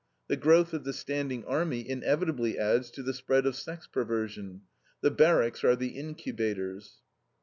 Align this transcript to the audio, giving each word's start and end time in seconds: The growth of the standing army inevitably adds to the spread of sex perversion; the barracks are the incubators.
The 0.29 0.35
growth 0.35 0.73
of 0.73 0.83
the 0.83 0.93
standing 0.93 1.45
army 1.45 1.87
inevitably 1.87 2.57
adds 2.57 2.89
to 2.89 3.03
the 3.03 3.13
spread 3.13 3.45
of 3.45 3.55
sex 3.55 3.85
perversion; 3.85 4.61
the 5.01 5.11
barracks 5.11 5.63
are 5.63 5.75
the 5.75 5.89
incubators. 5.89 7.01